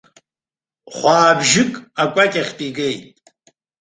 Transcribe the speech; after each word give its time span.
Хәаабжьык 0.95 1.73
акәакьахьтә 2.03 2.63
игеит. 2.67 3.05